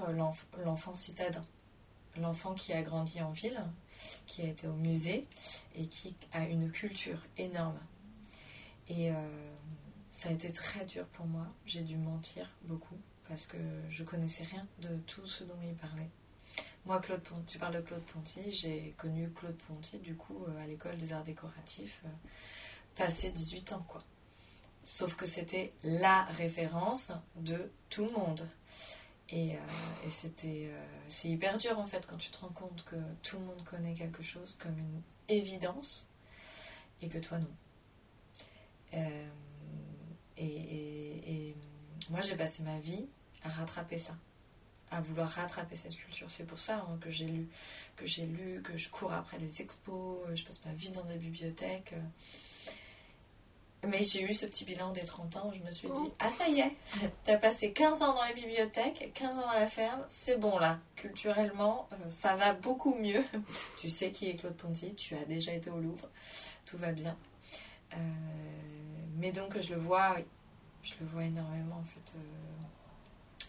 [0.63, 1.43] l'enfant citadin
[2.17, 3.61] l'enfant qui a grandi en ville,
[4.25, 5.27] qui a été au musée
[5.75, 7.79] et qui a une culture énorme.
[8.89, 9.15] Et euh,
[10.11, 11.47] ça a été très dur pour moi.
[11.65, 12.97] J'ai dû mentir beaucoup
[13.27, 13.57] parce que
[13.89, 16.09] je connaissais rien de tout ce dont il parlait.
[16.85, 20.67] Moi, Claude tu parles de Claude Ponty, j'ai connu Claude Ponty du coup euh, à
[20.67, 22.09] l'école des arts décoratifs, euh,
[22.95, 24.03] passé 18 ans quoi.
[24.83, 28.45] Sauf que c'était la référence de tout le monde.
[29.29, 29.59] Et, euh,
[30.09, 33.45] c'était, euh, c'est hyper dur en fait quand tu te rends compte que tout le
[33.45, 36.07] monde connaît quelque chose comme une évidence
[37.01, 37.47] et que toi non.
[38.93, 39.29] Euh,
[40.35, 41.55] Et, et- et
[42.09, 43.05] moi, j'ai passé ma vie
[43.43, 44.15] à rattraper ça,
[44.91, 46.29] à vouloir rattraper cette culture.
[46.31, 47.47] C'est pour ça hein, que j'ai lu,
[47.95, 51.17] que j'ai lu, que je cours après les expos, je passe ma vie dans des
[51.17, 51.93] bibliothèques.
[53.87, 56.29] Mais j'ai eu ce petit bilan des 30 ans où je me suis dit Ah,
[56.29, 56.71] ça y est,
[57.25, 60.79] t'as passé 15 ans dans les bibliothèques, 15 ans à la ferme, c'est bon là.
[60.95, 63.23] Culturellement, euh, ça va beaucoup mieux.
[63.79, 66.07] tu sais qui est Claude Ponty, tu as déjà été au Louvre,
[66.65, 67.17] tout va bien.
[67.93, 67.97] Euh,
[69.17, 70.25] mais donc, je le vois, oui,
[70.83, 72.19] je le vois énormément en fait euh,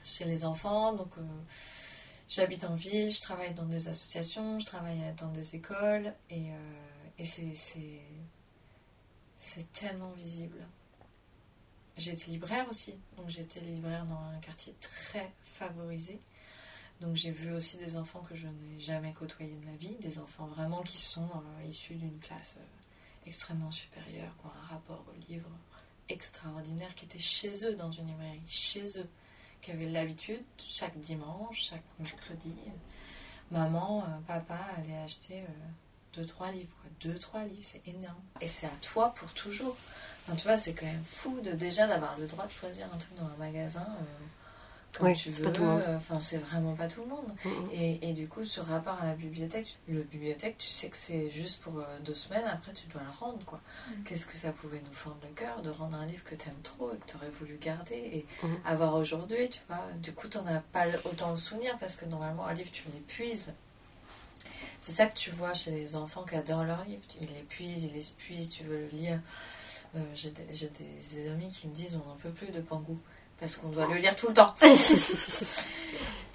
[0.03, 0.93] chez les enfants.
[0.93, 1.23] Donc, euh,
[2.29, 6.49] j'habite en ville, je travaille dans des associations, je travaille dans des écoles et,
[7.19, 7.53] et c'est,
[9.45, 10.67] c'est, tellement visible.
[11.97, 16.19] Été libraire aussi, donc j'étais libraire dans un quartier très favorisé.
[17.01, 20.19] Donc j'ai vu aussi des enfants que je n'ai jamais côtoyés de ma vie, des
[20.19, 25.05] enfants vraiment qui sont euh, issus d'une classe euh, extrêmement supérieure, qui ont un rapport
[25.09, 25.51] au livre
[26.09, 29.09] extraordinaire, qui étaient chez eux dans une librairie, chez eux,
[29.61, 32.71] qui avaient l'habitude, chaque dimanche, chaque mercredi, euh,
[33.51, 35.45] maman, papa allaient acheter
[36.17, 36.75] deux, trois livres.
[36.81, 36.91] quoi.
[37.01, 38.23] Deux, trois livres, c'est énorme.
[38.41, 39.77] Et c'est à toi pour toujours.
[40.27, 42.97] Enfin, tu vois, c'est quand même fou de déjà d'avoir le droit de choisir un
[42.99, 43.87] truc dans un magasin.
[44.01, 44.05] euh,
[44.97, 45.47] comme Ouais, tu c'est veux.
[45.47, 45.83] pas tout le monde.
[45.97, 47.35] Enfin, c'est vraiment pas tout le monde.
[47.45, 47.69] Mhm.
[47.73, 51.31] Et, et du coup, ce rapport à la bibliothèque, le bibliothèque, tu sais que c'est
[51.33, 53.61] juste pour euh, deux semaines, après tu dois le rendre, quoi.
[54.05, 56.93] Qu'est-ce que ça pouvait nous fendre le cœur de rendre un livre que t'aimes trop
[56.95, 58.27] et que t'aurais voulu garder et
[58.65, 59.83] avoir aujourd'hui, tu vois?
[59.97, 63.53] Du coup, t'en as pas autant le souvenir parce que normalement, un livre, tu l'épuises.
[64.85, 67.01] C'est ça que tu vois chez les enfants qui adorent leur livre.
[67.19, 69.19] Ils l'épuisent, ils l'épuisent, tu veux le lire.
[69.97, 72.99] Euh, J'ai des, amis qui me disent on n'en peut plus de Pangou
[73.41, 74.55] parce qu'on doit le lire tout le temps.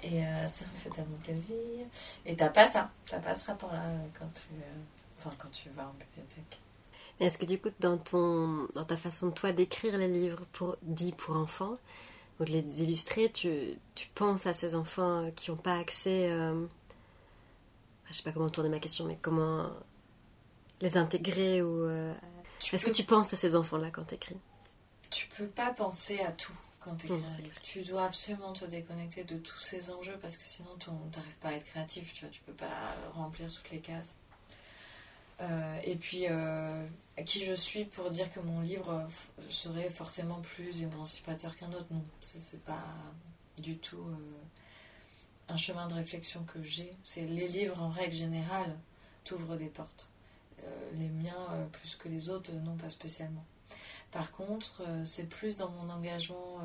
[0.02, 1.86] Et euh, ça me fait tellement plaisir.
[2.26, 4.48] Et t'as pas ça, t'as pas ce rapport-là euh, quand tu,
[5.20, 6.58] enfin, quand tu vas en bibliothèque.
[7.20, 10.44] Mais Est-ce que du coup, dans, ton, dans ta façon de toi d'écrire les livres
[10.50, 11.76] pour, dits pour enfants,
[12.40, 16.32] ou de les illustrer, tu, tu penses à ces enfants qui n'ont pas accès...
[16.32, 16.66] euh,
[18.10, 19.70] je sais pas comment tourner ma question, mais comment
[20.80, 21.84] les intégrer ou...
[21.84, 22.12] euh,
[22.72, 24.36] Est-ce peux, que tu penses à ces enfants-là quand tu écris
[25.10, 27.60] tu peux pas penser à tout quand tu écris un livre.
[27.62, 31.48] Tu dois absolument te déconnecter de tous ces enjeux parce que sinon tu n'arrives pas
[31.48, 34.14] à être créatif, tu vois, tu peux pas remplir toutes les cases.
[35.40, 36.86] Euh, et puis, euh,
[37.24, 39.08] qui je suis pour dire que mon livre
[39.48, 41.86] serait forcément plus émancipateur qu'un autre?
[41.90, 42.84] Non, c'est pas
[43.58, 44.14] du tout euh,
[45.50, 46.92] un chemin de réflexion que j'ai.
[47.04, 48.78] C'est les livres en règle générale
[49.24, 50.08] t'ouvrent des portes.
[50.64, 53.44] Euh, les miens, euh, plus que les autres, non pas spécialement.
[54.10, 56.58] Par contre, euh, c'est plus dans mon engagement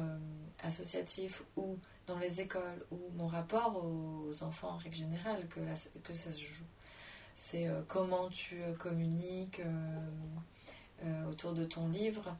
[0.64, 6.32] associatif ou dans les écoles ou mon rapport aux enfants en règle générale que, ça
[6.32, 6.66] se joue.
[7.36, 9.62] C'est comment tu communiques
[11.30, 12.36] autour de ton livre,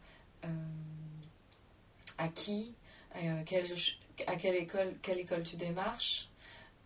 [2.18, 2.74] à qui,
[3.14, 6.30] à quelle école tu démarches.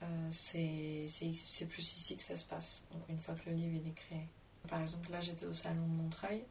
[0.02, 4.28] Euh, c'est plus ici que ça se passe, une fois que le livre est créé.
[4.68, 6.44] Par exemple, là j'étais au salon de Montreuil,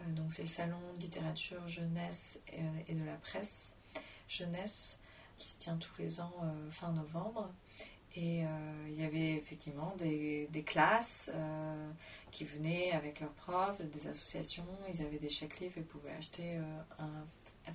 [0.00, 3.72] euh, donc c'est le salon de littérature jeunesse et, et de la presse
[4.28, 4.98] jeunesse
[5.36, 7.50] qui se tient tous les ans euh, fin novembre.
[8.16, 8.48] Et euh,
[8.88, 11.90] il y avait effectivement des, des classes euh,
[12.30, 16.58] qui venaient avec leurs profs, des associations, ils avaient des chèques livres et pouvaient acheter
[16.58, 17.02] euh,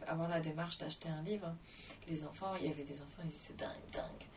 [0.08, 1.54] avoir la démarche d'acheter un livre.
[2.08, 4.28] Les enfants, il y avait des enfants, ils disaient dingue, dingue.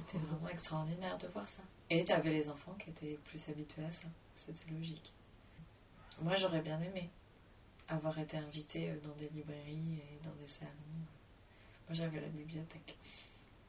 [0.00, 1.62] C'était vraiment extraordinaire de voir ça.
[1.90, 4.06] Et tu avais les enfants qui étaient plus habitués à ça.
[4.34, 5.12] C'était logique.
[6.22, 7.10] Moi, j'aurais bien aimé
[7.88, 10.70] avoir été invitée dans des librairies et dans des salons.
[11.88, 12.96] Moi, j'avais la bibliothèque.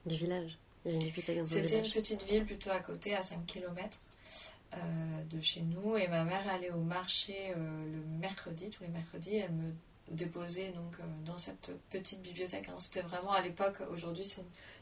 [0.06, 2.80] Du village Il y avait une bibliothèque dans ton C'était une petite ville plutôt à
[2.80, 4.00] côté, à 5 km
[5.30, 5.98] de chez nous.
[5.98, 9.36] Et ma mère allait au marché euh, le mercredi, tous les mercredis.
[9.36, 9.74] Elle me
[10.16, 12.68] déposait donc euh, dans cette petite bibliothèque.
[12.70, 12.78] hein.
[12.78, 14.26] C'était vraiment à l'époque, aujourd'hui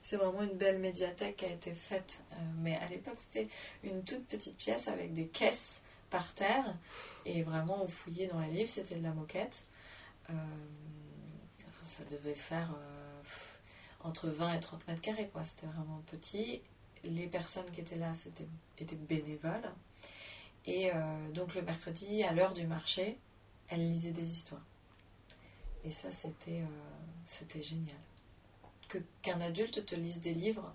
[0.04, 2.22] c'est vraiment une belle médiathèque qui a été faite.
[2.34, 3.48] Euh, mais à l'époque c'était
[3.84, 6.76] une toute petite pièce avec des caisses par terre.
[7.26, 9.64] Et vraiment on fouillait dans les livres, c'était de la moquette.
[10.30, 10.34] Euh,
[11.86, 12.70] ça devait faire
[14.02, 15.44] entre 20 et 30 mètres carrés, quoi.
[15.44, 16.62] C'était vraiment petit.
[17.04, 19.72] Les personnes qui étaient là c'était, étaient bénévoles.
[20.68, 20.92] Et
[21.34, 23.18] donc le mercredi, à l'heure du marché,
[23.70, 24.62] elle lisait des histoires.
[25.84, 27.96] Et ça, c'était, euh, génial.
[28.88, 30.74] Que, qu'un adulte te lise des livres,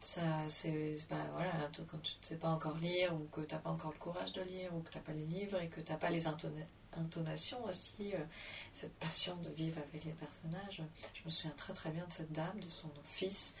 [0.00, 1.50] ça, c'est, pas, voilà,
[1.90, 4.32] quand tu ne sais pas encore lire, ou que tu n'as pas encore le courage
[4.32, 6.26] de lire, ou que tu n'as pas les livres, et que tu n'as pas les
[6.26, 8.18] intona- intonations aussi, euh,
[8.72, 10.82] cette passion de vivre avec les personnages.
[11.14, 13.54] Je me souviens très très bien de cette dame, de son fils,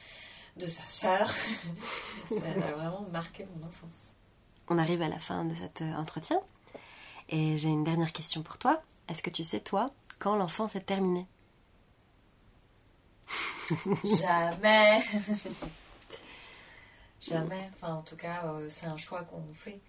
[0.56, 1.28] de sa sœur.
[2.28, 4.12] ça a vraiment marqué mon enfance.
[4.68, 6.40] On arrive à la fin de cet entretien.
[7.30, 8.82] Et j'ai une dernière question pour toi.
[9.08, 11.26] Est-ce que tu sais, toi, quand l'enfance est terminée?
[14.04, 15.02] Jamais
[17.20, 17.70] Jamais.
[17.74, 19.80] Enfin, en tout cas, euh, c'est un choix qu'on fait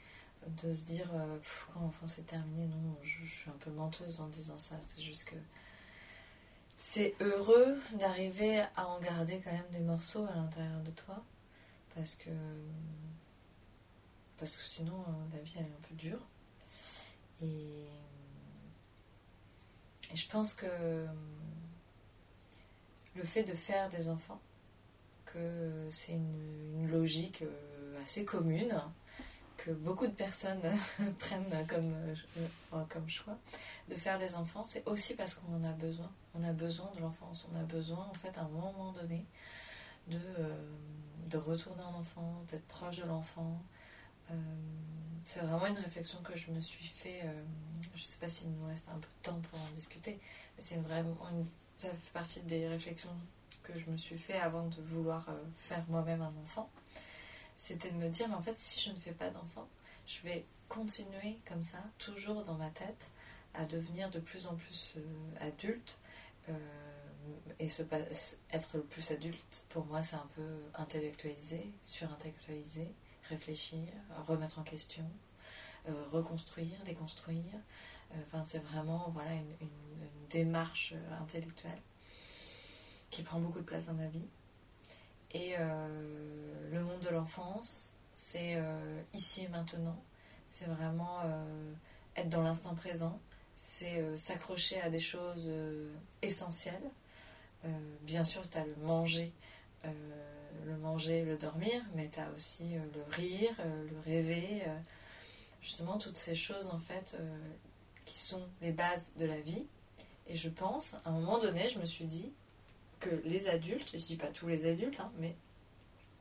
[0.47, 1.37] de se dire euh,
[1.73, 2.67] quand l'enfance est terminée.
[2.67, 4.75] Non, je, suis un peu menteuse en disant ça.
[4.81, 5.35] C'est juste que
[6.75, 11.23] c'est heureux d'arriver à en garder quand même des morceaux à l'intérieur de toi.
[11.95, 12.29] Parce que,
[14.37, 16.25] parce que sinon, euh, la vie, elle est un peu dure.
[17.41, 17.85] Et,
[20.11, 20.65] et je pense que
[23.15, 24.39] le fait de faire des enfants,
[25.25, 28.73] que c'est une, logique euh, assez commune,
[29.57, 30.61] que beaucoup de personnes
[31.19, 31.93] prennent comme,
[32.73, 33.37] euh, comme choix,
[33.89, 36.09] de faire des enfants, c'est aussi parce qu'on en a besoin.
[36.33, 39.25] On a besoin de l'enfance, on a besoin en fait à un moment donné
[40.07, 40.55] de, euh,
[41.27, 43.61] de retourner en enfant, d'être proche de l'enfant.
[45.25, 47.21] C'est vraiment une réflexion que je me suis fait.
[47.93, 50.19] je ne sais pas s'il nous reste un peu de temps pour en discuter,
[50.57, 51.17] mais c'est vraiment
[51.79, 53.15] ça fait partie des réflexions
[53.63, 56.69] que je me suis fait avant de vouloir euh, faire moi-même un enfant,
[57.55, 59.67] c'était de me dire, mais en fait, si je ne fais pas d'enfant,
[60.05, 63.09] je vais continuer comme ça, toujours dans ma tête,
[63.53, 65.99] à devenir de plus en plus euh, adulte.
[66.49, 66.53] Euh,
[67.59, 67.83] et se,
[68.51, 72.91] être le plus adulte, pour moi, c'est un peu intellectualiser, surintellectualiser,
[73.29, 73.87] réfléchir,
[74.27, 75.05] remettre en question,
[76.11, 77.55] reconstruire, déconstruire.
[78.27, 81.81] Enfin, c'est vraiment voilà, une démarche intellectuelle
[83.09, 84.27] qui prend beaucoup de place dans ma vie.
[85.31, 90.01] Et euh, le monde de l'enfance, c'est euh, ici et maintenant.
[90.47, 91.73] C'est vraiment euh,
[92.15, 93.19] être dans l'instant présent.
[93.57, 95.51] C'est s'accrocher à des choses
[96.21, 96.89] essentielles.
[98.03, 99.33] bien sûr, tu as le manger,
[100.65, 104.63] le manger, le dormir, mais tu as aussi le rire, le rêver.
[105.61, 107.17] justement, toutes ces choses, en fait,
[108.05, 109.65] qui sont les bases de la vie.
[110.27, 112.31] Et je pense, à un moment donné, je me suis dit,
[112.99, 115.35] que les adultes, je dis pas tous les adultes, hein, mais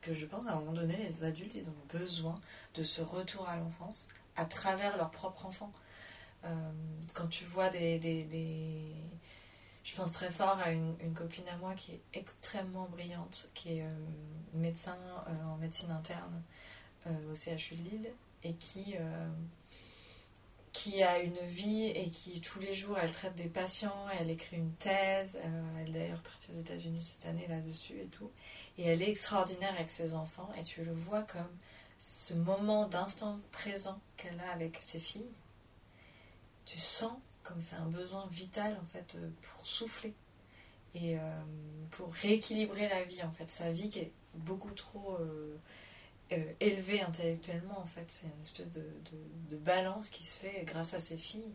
[0.01, 2.41] que je pense à un moment donné, les adultes, ils ont besoin
[2.75, 5.73] de ce retour à l'enfance à travers leur propre enfant.
[6.45, 6.71] Euh,
[7.15, 8.97] quand tu vois des,
[9.89, 13.83] Je pense très fort à une, copine à moi qui est extrêmement brillante, qui est
[13.83, 13.91] euh,
[14.53, 16.43] médecin euh, en médecine interne
[17.07, 18.13] au CHU de Lille
[18.43, 18.97] et qui
[20.79, 24.59] qui a une vie et qui tous les jours elle traite des patients, elle écrit
[24.59, 28.31] une thèse, euh, elle est d'ailleurs partie aux États-Unis cette année là-dessus et tout.
[28.77, 31.51] Et elle est extraordinaire avec ses enfants et tu le vois comme
[31.99, 35.33] ce moment d'instant présent qu'elle a avec ses filles.
[36.65, 37.15] Tu sens
[37.49, 40.13] comme c'est un besoin vital en fait euh, pour souffler
[40.95, 41.21] et euh,
[41.91, 45.57] pour rééquilibrer la vie en fait, sa vie qui est beaucoup trop euh,
[46.61, 48.05] élevé intellectuellement en fait.
[48.09, 48.87] C'est une espèce de,
[49.51, 51.53] de, balance qui se fait grâce à ses filles.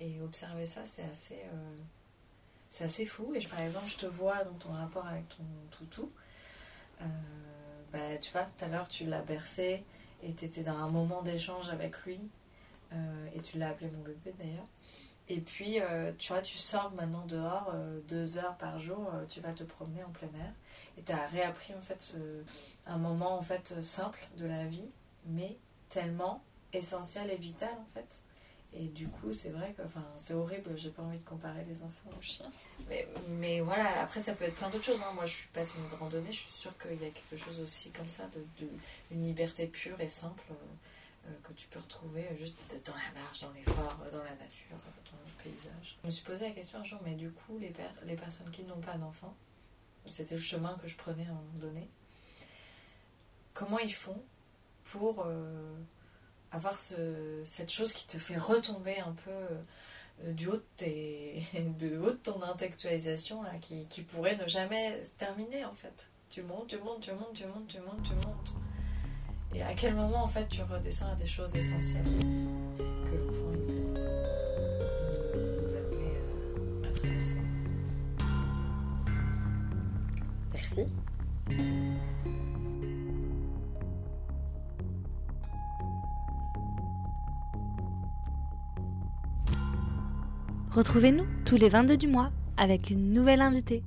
[0.00, 1.38] Et observer ça, c'est assez,
[2.68, 3.32] c'est assez fou.
[3.34, 6.10] Et je, par exemple, je te vois dans ton rapport avec ton toutou.
[7.92, 9.84] Bah, tu vois, tout à l'heure, tu l'as bercé
[10.22, 12.20] et tu étais dans un moment d'échange avec lui.
[13.34, 14.66] et tu l'as appelé mon bébé d'ailleurs.
[15.28, 15.78] Et puis,
[16.18, 17.72] tu vois, tu sors maintenant dehors
[18.08, 20.52] deux heures par jour, tu vas te promener en plein air
[20.98, 22.14] et tu as réappris en fait
[22.86, 24.90] un moment en fait simple de la vie,
[25.26, 25.56] mais
[25.88, 26.42] tellement
[26.74, 28.22] essentiel et vital en fait.
[28.76, 31.76] Et du coup, c'est vrai que enfin, c'est horrible, j'ai pas envie de comparer les
[31.82, 32.50] enfants aux chiens.
[32.88, 35.00] Mais, mais voilà, après, ça peut être plein d'autres choses.
[35.00, 35.12] Hein.
[35.14, 37.90] Moi, je suis passionnée de randonnée, je suis sûre qu'il y a quelque chose aussi
[37.90, 38.66] comme ça, de,
[39.12, 43.52] une liberté pure et simple euh, que tu peux retrouver juste dans la marche, dans
[43.52, 44.76] l'effort, dans la nature,
[45.82, 47.72] Je me suis posé la question un jour, mais du coup, les,
[48.04, 49.34] les personnes qui n'ont pas d'enfants,
[50.06, 51.88] c'était le chemin que je prenais à un moment donné.
[53.52, 54.20] Comment ils font
[54.84, 55.74] pour euh,
[56.52, 62.10] avoir cette chose qui te fait retomber un peu euh, du haut de, de, haut
[62.10, 66.08] de ton intellectualisation, là, qui, qui, pourrait ne jamais se terminer en fait.
[66.30, 68.54] Tu montes, tu montes, tu montes, tu montes, tu montes, tu montes.
[69.54, 72.04] Et à quel moment en fait tu redescends à des choses essentielles?
[90.70, 93.84] Retrouvez-nous tous les 22 du mois avec une nouvelle invitée.